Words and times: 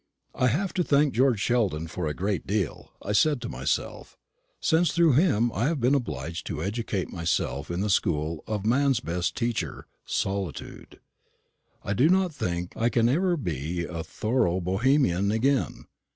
"I 0.33 0.47
have 0.47 0.73
to 0.73 0.83
thank 0.83 1.13
George 1.13 1.39
Sheldon 1.39 1.85
for 1.85 2.07
a 2.07 2.15
great 2.15 2.47
deal," 2.47 2.91
I 3.03 3.11
said 3.11 3.39
to 3.41 3.49
myself, 3.49 4.17
"since 4.59 4.91
through 4.91 5.13
him 5.13 5.51
I 5.53 5.65
have 5.67 5.79
been 5.79 5.93
obliged 5.93 6.47
to 6.47 6.63
educate 6.63 7.11
myself 7.13 7.69
in 7.69 7.81
the 7.81 7.89
school 7.91 8.43
of 8.47 8.65
man's 8.65 8.99
best 8.99 9.37
teacher, 9.37 9.85
Solitude. 10.03 10.99
I 11.83 11.93
do 11.93 12.09
not 12.09 12.33
think 12.33 12.75
I 12.75 12.89
can 12.89 13.07
ever 13.07 13.37
be 13.37 13.83
a 13.85 14.03
thorough 14.03 14.59
Bohemian 14.59 15.31
again. 15.31 15.85